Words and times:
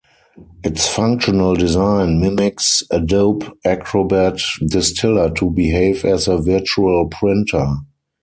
Its 0.63 0.87
functional 0.87 1.53
design 1.53 2.19
mimics 2.19 2.81
Adobe 2.89 3.45
Acrobat 3.63 4.39
Distiller 4.65 5.29
to 5.35 5.51
behave 5.51 6.03
as 6.05 6.27
a 6.27 6.39
virtual 6.39 7.05
printer. 7.07 7.67